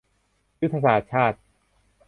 [0.61, 1.37] ยุทธศาสตร์ชาติ